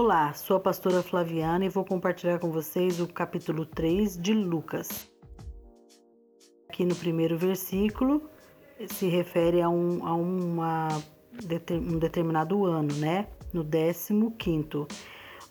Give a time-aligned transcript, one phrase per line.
[0.00, 5.10] Olá, sou a pastora Flaviana e vou compartilhar com vocês o capítulo 3 de Lucas.
[6.68, 8.30] Aqui no primeiro versículo
[8.86, 10.86] se refere a um, a uma,
[11.72, 13.26] um determinado ano, né?
[13.52, 14.86] No 15.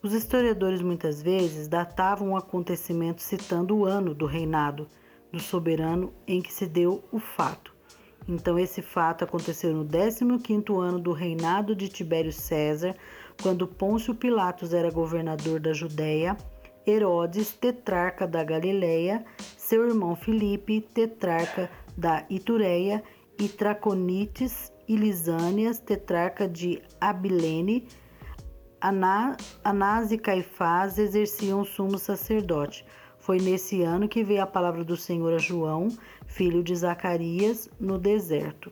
[0.01, 4.87] Os historiadores muitas vezes datavam o acontecimento citando o ano do reinado
[5.29, 7.75] do soberano em que se deu o fato.
[8.27, 12.93] Então, esse fato aconteceu no 15 ano do reinado de Tibério César,
[13.41, 16.35] quando Pôncio Pilatos era governador da Judéia,
[16.85, 19.25] Herodes, tetrarca da Galileia,
[19.57, 23.03] seu irmão Filipe, tetrarca da Itureia,
[23.39, 27.87] e Traconites e Lisânias, tetrarca de Abilene,
[28.81, 32.85] Anás e Caifás exerciam sumo sacerdote.
[33.19, 35.89] Foi nesse ano que veio a palavra do Senhor a João,
[36.25, 38.71] filho de Zacarias, no deserto.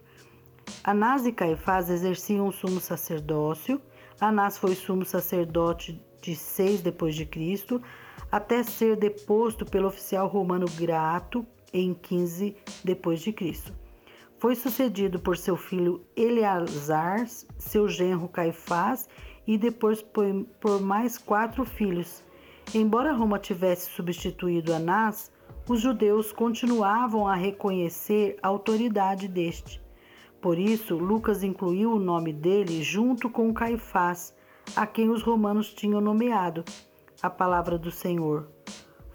[0.83, 3.81] Anás e Caifás exerciam sumo sacerdócio.
[4.19, 7.81] Anás foi sumo sacerdote de 6 depois de Cristo,
[8.31, 13.73] até ser deposto pelo oficial romano Grato em 15 depois de Cristo.
[14.37, 17.25] Foi sucedido por seu filho Eleazar,
[17.57, 19.07] seu genro Caifás
[19.47, 22.23] e depois por, mais quatro filhos,
[22.73, 25.31] Embora Roma tivesse substituído Anás,
[25.69, 29.81] os judeus continuavam a reconhecer a autoridade deste.
[30.45, 34.31] Por isso, Lucas incluiu o nome dele junto com Caifás,
[34.75, 36.63] a quem os romanos tinham nomeado,
[37.19, 38.47] a palavra do Senhor,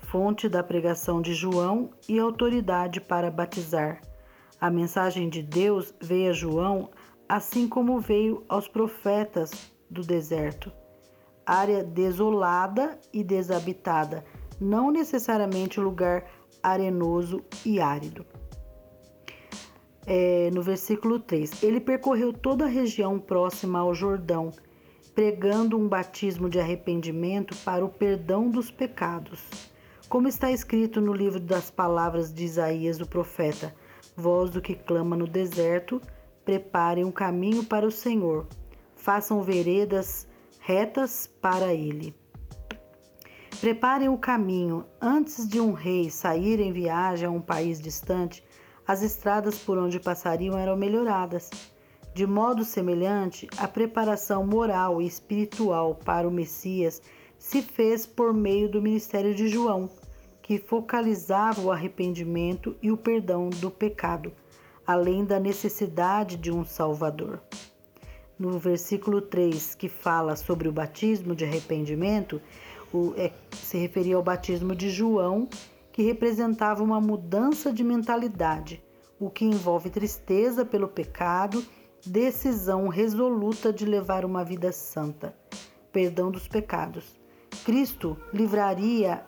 [0.09, 4.03] fonte da pregação de João e autoridade para batizar.
[4.61, 6.91] A mensagem de Deus veio a João
[7.29, 9.53] assim como veio aos profetas
[9.89, 10.73] do deserto
[11.47, 14.25] área desolada e desabitada,
[14.61, 16.25] não necessariamente lugar
[16.61, 18.27] arenoso e árido.
[20.13, 24.51] É, no versículo 3: Ele percorreu toda a região próxima ao Jordão,
[25.15, 29.41] pregando um batismo de arrependimento para o perdão dos pecados.
[30.09, 33.73] Como está escrito no livro das palavras de Isaías, o profeta:
[34.17, 36.03] Voz do que clama no deserto,
[36.45, 38.49] preparem um caminho para o Senhor,
[38.97, 40.27] façam veredas
[40.59, 42.13] retas para ele.
[43.61, 44.85] Preparem o caminho.
[45.01, 48.43] Antes de um rei sair em viagem a um país distante,
[48.91, 51.49] as estradas por onde passariam eram melhoradas.
[52.13, 57.01] De modo semelhante, a preparação moral e espiritual para o Messias
[57.39, 59.89] se fez por meio do ministério de João,
[60.43, 64.33] que focalizava o arrependimento e o perdão do pecado,
[64.85, 67.41] além da necessidade de um Salvador
[68.37, 72.41] no versículo 3, que fala sobre o batismo de arrependimento,
[72.93, 75.47] o, é, se referia ao batismo de João,
[75.93, 78.83] que representava uma mudança de mentalidade,
[79.19, 81.65] o que envolve tristeza pelo pecado,
[82.05, 85.35] decisão resoluta de levar uma vida santa,
[85.93, 87.19] perdão dos pecados.
[87.65, 89.23] Cristo livraria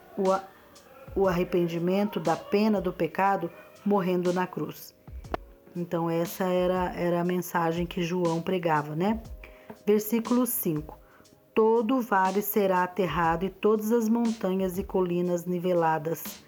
[1.15, 3.51] o, arrependimento da pena do pecado
[3.85, 4.95] morrendo na cruz.
[5.75, 9.21] Então, essa era, era a mensagem que João pregava, né?
[9.85, 10.97] Versículo 5:
[11.53, 16.43] Todo vale será aterrado e todas as montanhas e colinas niveladas.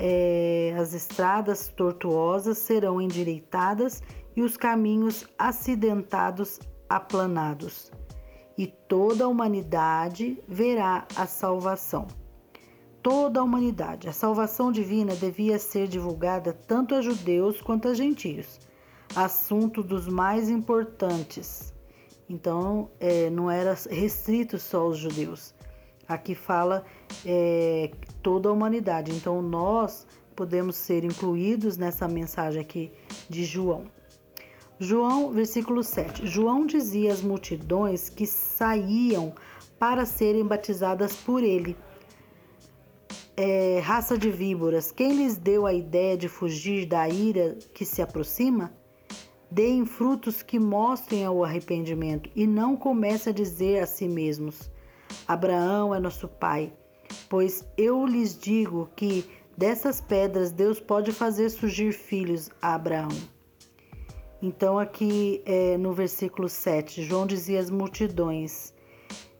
[0.00, 4.00] É, as estradas tortuosas serão endireitadas
[4.36, 7.90] e os caminhos acidentados aplanados,
[8.56, 12.06] e toda a humanidade verá a salvação
[13.02, 14.08] toda a humanidade.
[14.08, 18.60] A salvação divina devia ser divulgada tanto a judeus quanto a gentios,
[19.14, 21.72] assunto dos mais importantes.
[22.28, 25.54] Então, é, não era restrito só aos judeus.
[26.08, 26.84] Aqui fala
[27.24, 27.90] é,
[28.22, 29.12] toda a humanidade.
[29.12, 32.90] Então, nós podemos ser incluídos nessa mensagem aqui
[33.28, 33.84] de João.
[34.80, 36.26] João, versículo 7.
[36.26, 39.34] João dizia às multidões que saíam
[39.78, 41.76] para serem batizadas por ele
[43.40, 48.02] é, raça de víboras, quem lhes deu a ideia de fugir da ira que se
[48.02, 48.72] aproxima?
[49.48, 54.68] Deem frutos que mostrem o arrependimento e não comece a dizer a si mesmos:
[55.26, 56.72] Abraão é nosso pai.
[57.28, 59.24] Pois eu lhes digo que
[59.56, 63.08] dessas pedras Deus pode fazer surgir filhos a Abraão.
[64.40, 68.72] Então, aqui é, no versículo 7, João dizia às multidões: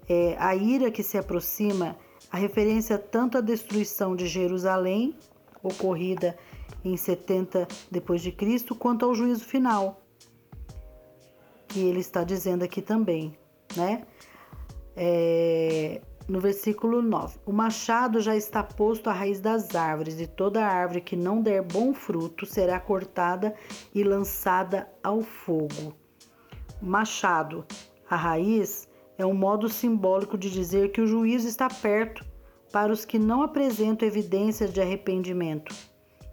[0.09, 1.97] é, a ira que se aproxima
[2.31, 5.15] a referência tanto à destruição de Jerusalém,
[5.63, 6.37] ocorrida
[6.85, 10.03] em 70 depois de Cristo, quanto ao juízo final,
[11.69, 13.37] que ele está dizendo aqui também,
[13.77, 14.05] né?
[15.01, 20.67] É, no versículo 9: O machado já está posto à raiz das árvores, e toda
[20.67, 23.55] árvore que não der bom fruto será cortada
[23.95, 25.95] e lançada ao fogo.
[26.83, 27.65] Machado,
[28.11, 32.25] a raiz é um modo simbólico de dizer que o juízo está perto
[32.73, 35.75] para os que não apresentam evidências de arrependimento.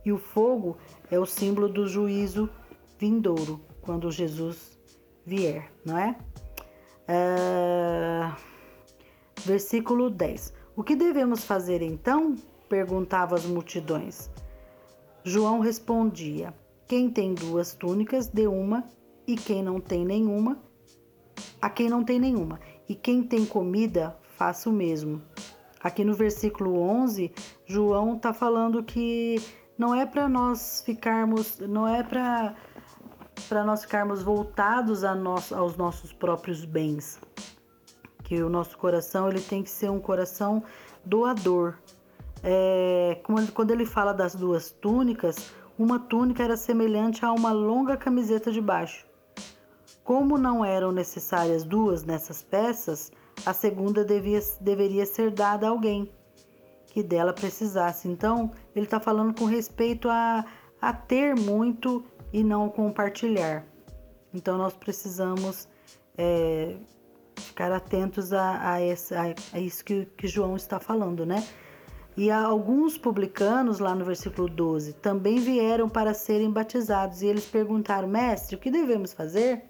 [0.03, 0.77] E o fogo
[1.09, 2.49] é o símbolo do juízo
[2.97, 4.77] vindouro, quando Jesus
[5.25, 6.15] vier, não é?
[7.07, 8.54] é...
[9.43, 10.53] Versículo 10.
[10.75, 12.35] O que devemos fazer então?
[12.69, 14.29] perguntavam as multidões.
[15.23, 16.53] João respondia:
[16.87, 18.83] Quem tem duas túnicas, dê uma,
[19.27, 20.57] e quem não tem nenhuma,
[21.61, 25.21] a quem não tem nenhuma, e quem tem comida, faça o mesmo.
[25.79, 27.31] Aqui no versículo 11,
[27.65, 29.41] João está falando que
[29.77, 32.55] não é para nós ficarmos, não é para
[33.49, 37.19] para nós ficarmos voltados a nós, aos nossos próprios bens,
[38.25, 40.63] que o nosso coração ele tem que ser um coração
[41.05, 41.75] doador,
[42.43, 43.19] é,
[43.53, 48.59] quando ele fala das duas túnicas, uma túnica era semelhante a uma longa camiseta de
[48.59, 49.05] baixo.
[50.03, 53.11] Como não eram necessárias duas nessas peças,
[53.45, 56.11] a segunda devia, deveria ser dada a alguém
[56.87, 58.07] que dela precisasse.
[58.07, 60.45] Então, ele está falando com respeito a,
[60.81, 63.65] a ter muito e não compartilhar.
[64.33, 65.67] Então, nós precisamos
[66.17, 66.77] é,
[67.35, 71.45] ficar atentos a, a, esse, a, a isso que, que João está falando, né?
[72.17, 77.21] E alguns publicanos, lá no versículo 12, também vieram para serem batizados.
[77.21, 79.63] E eles perguntaram, mestre, o que devemos fazer?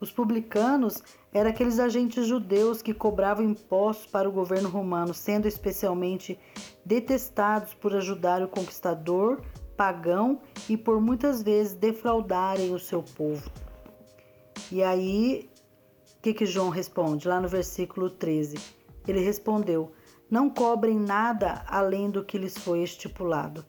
[0.00, 1.02] Os publicanos
[1.32, 6.38] eram aqueles agentes judeus que cobravam impostos para o governo romano, sendo especialmente
[6.84, 9.42] detestados por ajudar o conquistador
[9.76, 13.50] pagão e por muitas vezes defraudarem o seu povo.
[14.70, 15.48] E aí,
[16.24, 17.28] que, que João responde?
[17.28, 18.56] Lá no versículo 13.
[19.06, 19.92] Ele respondeu:
[20.30, 23.62] não cobrem nada além do que lhes foi estipulado,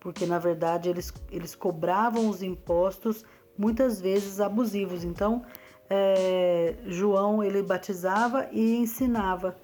[0.00, 3.22] porque na verdade eles, eles cobravam os impostos
[3.58, 5.04] muitas vezes abusivos.
[5.04, 5.44] Então,
[5.90, 9.54] é, João ele batizava e ensinava,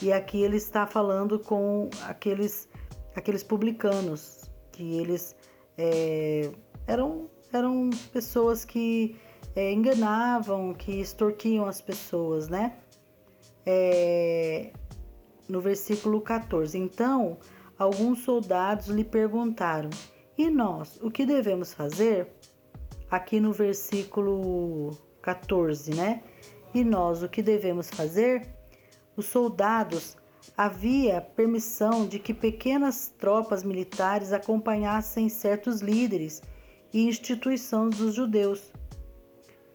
[0.00, 2.70] e aqui ele está falando com aqueles,
[3.14, 5.36] aqueles publicanos, que eles
[5.76, 6.50] é,
[6.86, 9.14] eram, eram pessoas que
[9.54, 12.76] é, enganavam, que extorquiam as pessoas, né?
[13.66, 14.72] É,
[15.48, 16.78] no versículo 14.
[16.78, 17.38] Então,
[17.78, 19.90] alguns soldados lhe perguntaram:
[20.36, 22.28] E nós, o que devemos fazer?
[23.10, 26.22] Aqui no versículo 14, né?
[26.72, 28.48] E nós, o que devemos fazer?
[29.16, 30.16] Os soldados
[30.56, 36.42] havia permissão de que pequenas tropas militares acompanhassem certos líderes
[36.92, 38.72] e instituições dos judeus,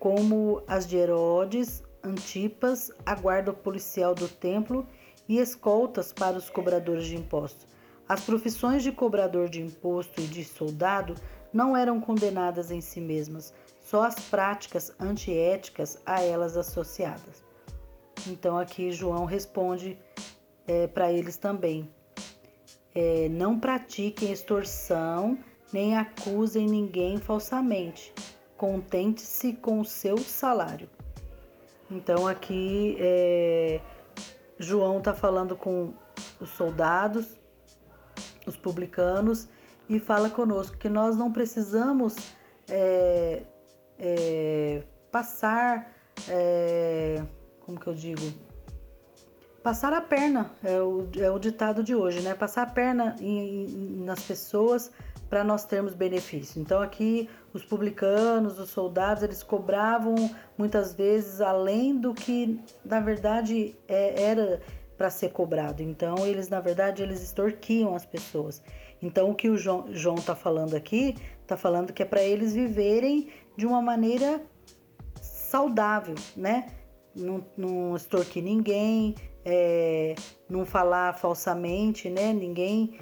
[0.06, 4.86] como as de Herodes, Antipas, a guarda policial do templo
[5.28, 7.66] e escoltas para os cobradores de impostos.
[8.08, 11.16] As profissões de cobrador de imposto e de soldado
[11.52, 13.52] não eram condenadas em si mesmas,
[13.84, 17.44] só as práticas antiéticas a elas associadas.
[18.28, 19.98] Então aqui João responde
[20.68, 21.90] é, para eles também:
[22.94, 25.36] é, não pratiquem extorsão
[25.74, 28.14] nem acusem ninguém falsamente.
[28.58, 30.90] Contente-se com o seu salário.
[31.90, 33.82] Então aqui é,
[34.58, 35.94] João está falando com
[36.40, 37.38] os soldados,
[38.46, 39.48] os publicanos,
[39.88, 42.16] e fala conosco que nós não precisamos
[42.70, 43.44] é,
[44.00, 45.92] é, passar,
[46.28, 47.24] é,
[47.62, 48.22] como que eu digo?
[49.62, 52.36] Passar a perna, é o, é o ditado de hoje, né?
[52.36, 54.92] Passar a perna em, em, nas pessoas
[55.36, 56.62] para nós termos benefício.
[56.62, 60.16] Então aqui os publicanos, os soldados, eles cobravam
[60.58, 64.62] muitas vezes além do que na verdade é, era
[64.98, 65.84] para ser cobrado.
[65.84, 68.64] Então eles na verdade eles extorquiam as pessoas.
[69.02, 73.28] Então o que o João está falando aqui, está falando que é para eles viverem
[73.58, 74.42] de uma maneira
[75.20, 76.68] saudável, né?
[77.14, 80.16] Não, não extorquir ninguém, é,
[80.50, 82.32] não falar falsamente, né?
[82.32, 82.98] Ninguém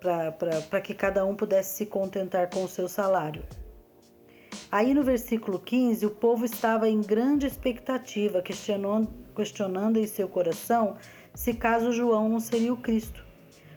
[0.00, 3.42] para que cada um pudesse se contentar com o seu salário.
[4.72, 10.96] Aí no versículo 15, o povo estava em grande expectativa, questionando, questionando em seu coração
[11.34, 13.24] se caso João não seria o Cristo.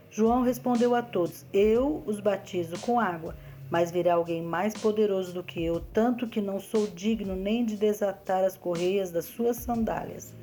[0.10, 3.36] João respondeu a todos: Eu os batizo com água,
[3.70, 7.76] mas virá alguém mais poderoso do que eu, tanto que não sou digno nem de
[7.76, 10.36] desatar as correias das suas sandálias.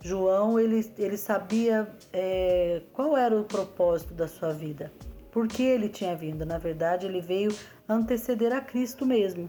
[0.00, 4.92] João ele, ele sabia é, qual era o propósito da sua vida,
[5.32, 6.44] por que ele tinha vindo.
[6.46, 7.50] Na verdade, ele veio
[7.88, 9.48] anteceder a Cristo mesmo.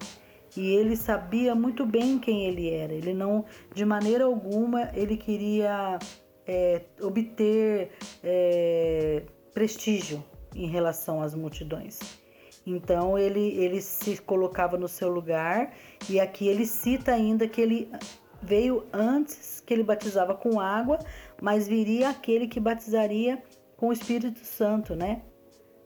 [0.58, 2.92] E ele sabia muito bem quem ele era.
[2.92, 6.00] Ele não, de maneira alguma, ele queria
[6.48, 7.92] é, obter
[8.24, 9.22] é,
[9.54, 10.24] prestígio
[10.56, 12.00] em relação às multidões.
[12.66, 15.74] Então ele, ele se colocava no seu lugar
[16.10, 17.92] e aqui ele cita ainda que ele
[18.42, 21.00] veio antes que ele batizava com água,
[21.42, 23.42] mas viria aquele que batizaria
[23.78, 25.22] com o Espírito Santo, né?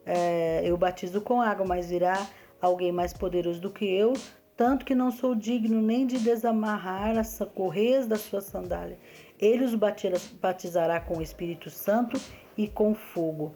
[0.06, 2.28] É, eu batizo com água, mas virá
[2.62, 4.14] alguém mais poderoso do que eu,
[4.56, 8.98] tanto que não sou digno nem de desamarrar as correias da sua sandália.
[9.40, 12.20] Ele os batizará com o Espírito Santo
[12.58, 13.54] e com fogo.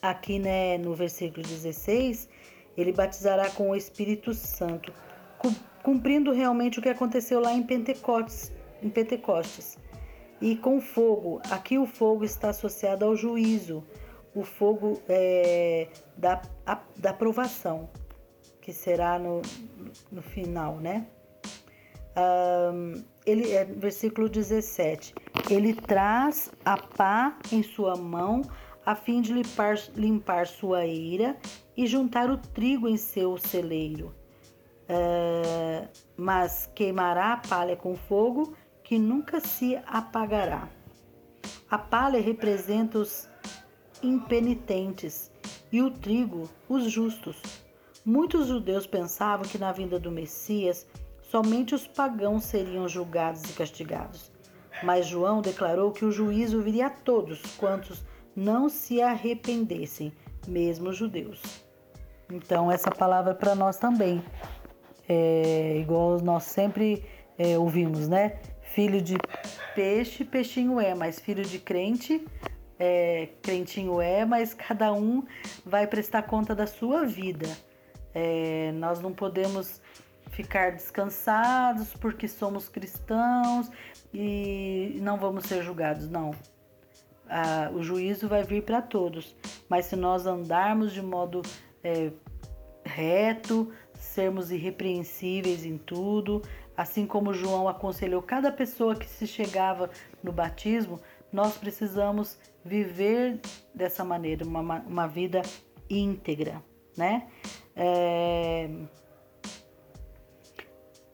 [0.00, 2.28] Aqui né, no versículo 16,
[2.76, 4.92] ele batizará com o Espírito Santo,
[5.82, 8.52] cumprindo realmente o que aconteceu lá em Pentecostes.
[8.82, 9.78] Em Pentecostes.
[10.40, 13.84] E com fogo, aqui o fogo está associado ao juízo,
[14.34, 15.86] o fogo é,
[16.16, 17.88] da, a, da provação,
[18.60, 19.40] que será no,
[20.10, 21.06] no final, né?
[22.16, 25.14] Um, ele é versículo 17.
[25.48, 28.42] Ele traz a pá em sua mão
[28.84, 31.36] a fim de limpar, limpar sua ira
[31.76, 34.12] e juntar o trigo em seu celeiro.
[34.92, 40.68] Uh, mas queimará a palha com fogo que nunca se apagará.
[41.70, 43.26] A palha representa os
[44.02, 45.30] impenitentes
[45.72, 47.40] e o trigo os justos.
[48.04, 50.86] Muitos judeus pensavam que na vinda do Messias
[51.22, 54.30] somente os pagãos seriam julgados e castigados.
[54.82, 58.04] Mas João declarou que o juízo viria a todos quantos
[58.36, 60.12] não se arrependessem,
[60.46, 61.40] mesmo os judeus.
[62.30, 64.22] Então, essa palavra é para nós também.
[65.08, 67.04] É igual nós sempre
[67.38, 68.38] é, ouvimos, né?
[68.62, 69.16] Filho de
[69.74, 72.26] peixe, peixinho é, mas filho de crente,
[72.78, 75.24] é, crentinho é, mas cada um
[75.64, 77.48] vai prestar conta da sua vida.
[78.14, 79.80] É, nós não podemos
[80.30, 83.70] ficar descansados porque somos cristãos
[84.14, 86.32] e não vamos ser julgados, não
[87.32, 89.34] ah, o juízo vai vir para todos.
[89.68, 91.40] Mas se nós andarmos de modo
[91.82, 92.12] é,
[92.84, 96.42] reto, sermos irrepreensíveis em tudo,
[96.76, 99.90] assim como João aconselhou cada pessoa que se chegava
[100.22, 101.00] no batismo,
[101.32, 103.40] nós precisamos viver
[103.74, 105.42] dessa maneira, uma, uma vida
[105.88, 106.62] íntegra,
[106.96, 107.28] né?
[107.74, 108.68] É...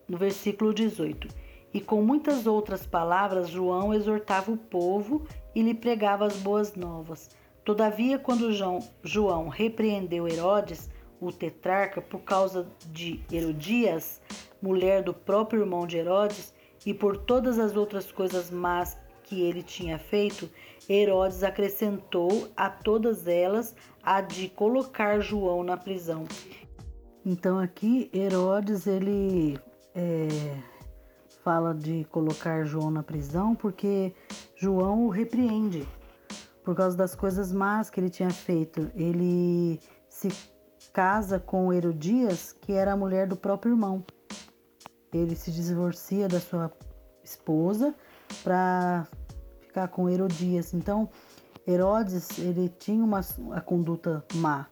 [0.08, 1.28] No versículo 18.
[1.72, 7.30] E com muitas outras palavras, João exortava o povo e lhe pregava as boas novas.
[7.62, 8.50] Todavia, quando
[9.04, 10.88] João repreendeu Herodes,
[11.20, 14.20] o tetrarca, por causa de Herodias,
[14.62, 16.54] mulher do próprio irmão de Herodes,
[16.86, 20.48] e por todas as outras coisas más que ele tinha feito,
[20.88, 26.24] Herodes acrescentou a todas elas a de colocar João na prisão.
[27.26, 29.58] Então aqui Herodes ele
[29.94, 30.28] é,
[31.44, 34.14] fala de colocar João na prisão porque
[34.56, 35.86] João o repreende
[36.64, 38.90] por causa das coisas más que ele tinha feito.
[38.94, 40.28] Ele se
[40.92, 44.04] casa com Herodias, que era a mulher do próprio irmão.
[45.12, 46.70] Ele se divorcia da sua
[47.22, 47.94] esposa
[48.42, 49.06] para
[49.60, 50.74] ficar com Herodias.
[50.74, 51.08] Então,
[51.66, 53.20] Herodes, ele tinha uma
[53.52, 54.66] a conduta má.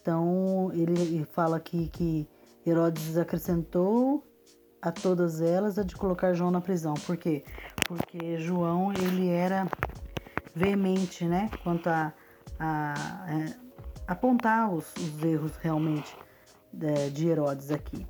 [0.00, 2.28] Então, ele fala aqui que
[2.66, 4.22] Herodes acrescentou
[4.82, 6.94] a todas elas a de colocar João na prisão.
[7.06, 7.42] Por quê?
[7.86, 9.66] Porque João ele era
[10.54, 12.12] veemente, né, quanto a,
[12.58, 13.63] a, é,
[14.06, 16.16] apontar os, os, erros realmente
[16.72, 18.06] de, é, de Herodes aqui.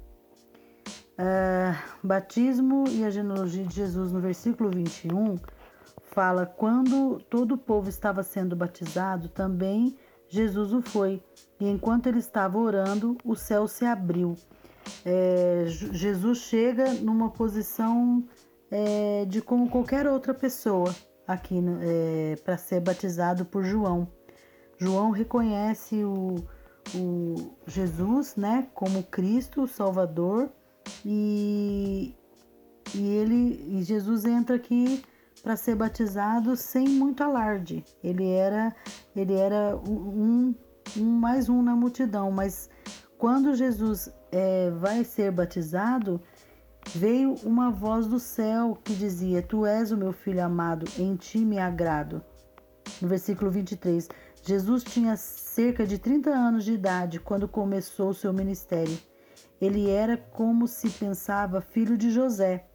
[1.16, 5.36] Uh, batismo e a genealogia de Jesus no versículo 21
[6.02, 9.96] fala quando todo o povo estava sendo batizado, também
[10.28, 11.22] Jesus o foi.
[11.60, 14.36] E enquanto ele estava orando, o céu se abriu
[15.04, 18.24] é, Jesus chega numa posição
[18.70, 20.94] é, de como qualquer outra pessoa
[21.26, 24.08] aqui é, para ser batizado por João.
[24.84, 26.36] João reconhece o,
[26.94, 30.50] o Jesus, né, como Cristo, o Salvador,
[31.02, 32.14] e,
[32.94, 35.02] e ele e Jesus entra aqui
[35.42, 37.82] para ser batizado sem muito alarde.
[38.02, 38.74] Ele era
[39.16, 40.54] ele era um,
[40.98, 42.68] um mais um na multidão, mas
[43.16, 46.20] quando Jesus é, vai ser batizado,
[46.94, 51.38] veio uma voz do céu que dizia: Tu és o meu filho amado, em ti
[51.38, 52.22] me agrado.
[53.00, 54.08] No versículo 23,
[54.46, 58.98] Jesus tinha cerca de 30 anos de idade quando começou seu ministério.
[59.58, 62.66] Ele era como se pensava filho de José,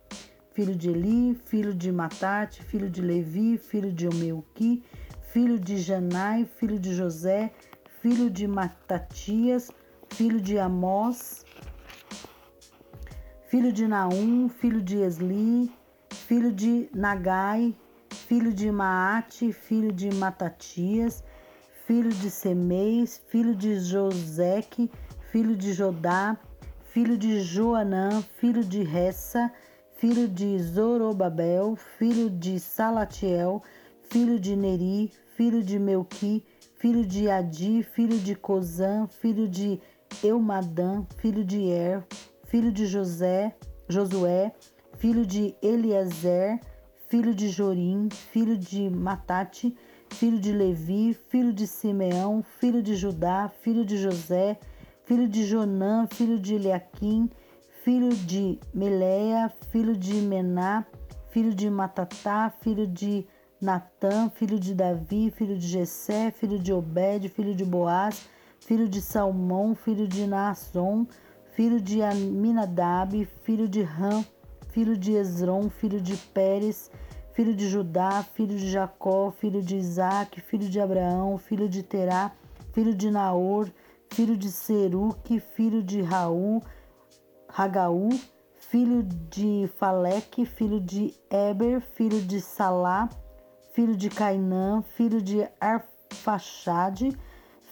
[0.52, 4.84] filho de Eli, filho de Matate, filho de Levi, filho de Omeuqui,
[5.32, 7.54] filho de Janai, filho de José,
[8.02, 9.70] filho de Matatias,
[10.10, 11.46] filho de Amós,
[13.48, 15.72] filho de Naum, filho de Esli,
[16.10, 17.76] filho de Nagai,
[18.10, 21.24] filho de Maate, filho de Matatias,
[21.90, 24.92] filho de Semeis, filho de Joseque,
[25.32, 26.38] filho de Jodá,
[26.92, 29.52] filho de Joanã, filho de Ressa,
[29.96, 33.64] filho de Zorobabel, filho de Salatiel,
[34.04, 36.46] filho de Neri, filho de Melqui,
[36.78, 39.82] filho de Adi, filho de Cozã, filho de
[40.24, 42.06] Eumadã, filho de Er,
[42.46, 43.56] filho de José,
[43.88, 44.54] Josué,
[45.00, 46.60] filho de Eliezer,
[47.08, 49.76] filho de Jorim, filho de Matate,
[50.12, 54.60] filho de Levi, filho de Simeão, filho de Judá, filho de José,
[55.06, 57.30] filho de Jonã, filho de Eliaquim,
[57.84, 60.86] filho de Meleia, filho de Mená,
[61.30, 63.26] filho de Matatá, filho de
[63.62, 69.02] Natã, filho de Davi, filho de Jessé, filho de Obed, filho de Boaz, filho de
[69.02, 71.08] Salmão, filho de Naasson,
[71.54, 74.24] filho de Aminadab, filho de Ram,
[74.70, 76.90] filho de Esron, filho de Pérez,
[77.40, 82.34] filho de Judá, filho de Jacó, filho de Isaac, filho de Abraão, filho de Terá,
[82.74, 83.72] filho de Naor,
[84.12, 86.62] filho de Seruque, filho de Raul,
[87.48, 88.10] Hagaú,
[88.58, 93.08] filho de Faleque, filho de Eber, filho de Salá,
[93.72, 97.18] filho de Cainã, filho de Arfaxade,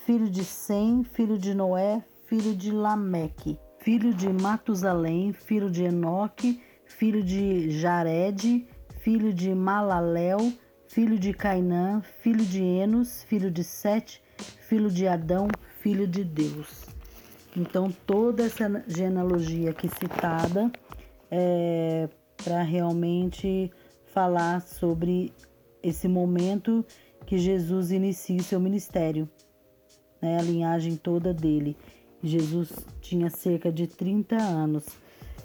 [0.06, 6.64] filho de Sem, filho de Noé, filho de Lameque, filho de Matusalém, filho de Enoque,
[6.86, 8.66] filho de Jared,
[9.08, 10.52] filho de Malalel,
[10.90, 14.22] filho de Cainã, filho de Enos, filho de Sete,
[14.68, 15.48] filho de Adão,
[15.80, 16.88] filho de Deus.
[17.56, 20.70] Então, toda essa genealogia aqui citada
[21.32, 22.10] é
[22.44, 23.72] para realmente
[24.14, 25.32] falar sobre
[25.82, 26.86] esse momento
[27.26, 29.30] que Jesus inicia o seu ministério,
[30.22, 30.38] né?
[30.38, 31.78] a linhagem toda dele.
[32.22, 34.86] Jesus tinha cerca de 30 anos.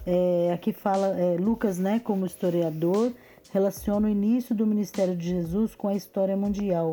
[0.04, 3.12] É, aqui fala é, Lucas, né, como historiador,
[3.52, 6.90] relaciona o início do ministério de Jesus com a história mundial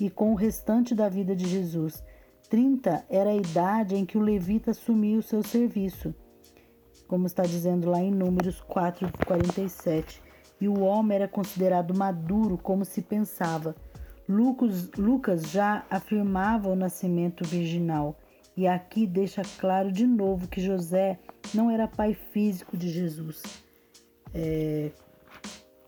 [0.00, 2.02] e com o restante da vida de Jesus.
[2.50, 6.12] 30 era a idade em que o levita assumia o seu serviço,
[7.06, 10.20] como está dizendo lá em Números 4, 47.
[10.60, 13.76] E o homem era considerado maduro, como se pensava.
[14.28, 18.18] Lucas, Lucas já afirmava o nascimento virginal.
[18.56, 21.18] E aqui deixa claro de novo que José
[21.54, 23.42] não era pai físico de Jesus.
[24.34, 24.90] É,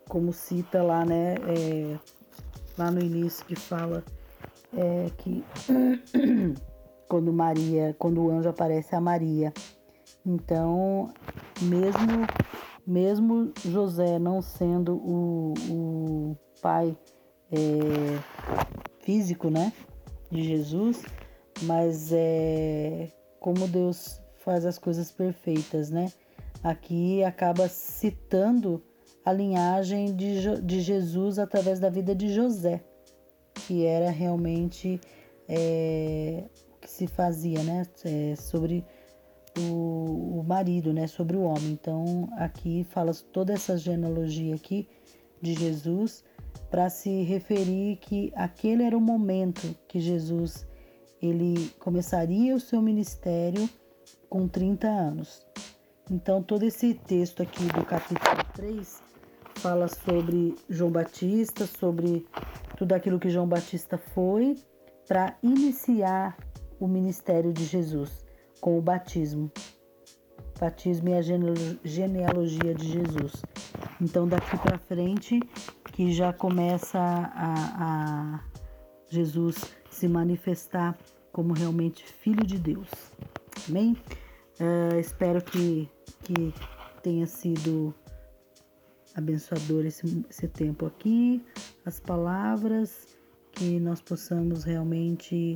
[0.08, 1.34] como cita lá, né?
[1.34, 1.98] É,
[2.76, 4.04] lá no início que fala
[4.76, 5.44] é que
[7.08, 9.52] quando Maria, quando o anjo aparece a Maria.
[10.26, 11.12] Então,
[11.62, 12.26] mesmo
[12.86, 16.96] mesmo José não sendo o, o pai
[17.50, 18.18] é,
[19.00, 19.72] físico, né,
[20.30, 21.02] de Jesus,
[21.62, 26.10] mas é como Deus faz as coisas perfeitas, né?
[26.62, 28.82] Aqui acaba citando
[29.24, 32.82] a linhagem de, de Jesus através da vida de José
[33.54, 35.00] que era realmente
[35.48, 37.87] é, o que se fazia, né?
[38.04, 38.84] É, sobre
[39.58, 41.06] o, o, marido, né?
[41.06, 41.72] Sobre o homem.
[41.72, 44.88] Então, aqui fala toda essa genealogia aqui
[45.40, 46.24] de Jesus
[46.70, 50.66] para se referir que aquele era o momento que Jesus
[51.22, 53.68] ele começaria o seu ministério
[54.28, 55.46] com 30 anos.
[56.10, 59.03] Então, todo esse texto aqui do capítulo 3
[59.64, 62.27] fala sobre João Batista, sobre
[62.77, 64.59] tudo aquilo que João Batista foi
[65.09, 66.37] para iniciar
[66.79, 68.27] o ministério de Jesus
[68.61, 69.50] com o batismo.
[70.61, 71.22] Batismo é a
[71.83, 73.42] genealogia de Jesus.
[74.03, 75.40] Então, daqui para frente,
[75.94, 78.44] que já começa a, a
[79.09, 79.57] Jesus
[79.88, 80.94] se manifestar
[81.33, 82.88] como realmente Filho de Deus.
[83.66, 83.96] Amém?
[84.61, 85.88] Uh, espero que,
[86.22, 86.53] que
[87.03, 87.94] tenha sido
[89.14, 91.44] abençoador esse, esse tempo aqui,
[91.85, 93.16] as palavras,
[93.53, 95.55] que nós possamos realmente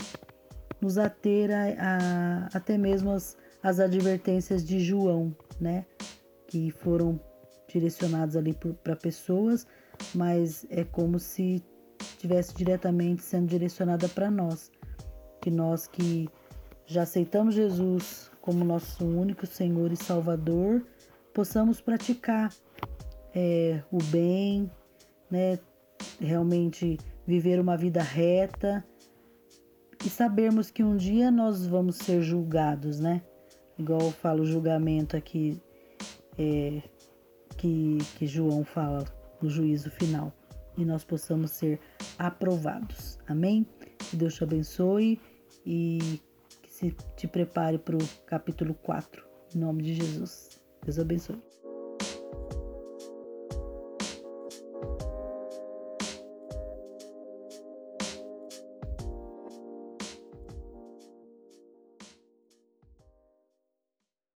[0.81, 5.85] nos ater a, a até mesmo as, as advertências de João, né?
[6.47, 7.21] Que foram
[7.69, 9.67] direcionadas ali para pessoas,
[10.15, 11.63] mas é como se
[12.19, 14.71] tivesse diretamente sendo direcionada para nós,
[15.41, 16.29] que nós que
[16.87, 20.83] já aceitamos Jesus como nosso único Senhor e Salvador,
[21.35, 22.51] possamos praticar
[23.39, 24.69] é, o bem,
[25.31, 25.61] né?
[26.21, 28.85] Realmente viver uma vida reta
[30.05, 33.23] e sabermos que um dia nós vamos ser julgados, né?
[33.79, 35.63] Igual eu falo julgamento aqui
[36.37, 36.83] é,
[37.57, 39.05] que, que João fala
[39.41, 40.33] no juízo final
[40.77, 41.79] e nós possamos ser
[42.19, 43.21] aprovados.
[43.29, 43.65] Amém?
[44.11, 45.21] Que Deus te abençoe
[45.65, 46.21] e
[46.61, 49.25] que se te prepare para o capítulo 4.
[49.55, 50.61] Em nome de Jesus.
[50.85, 51.48] Deus abençoe.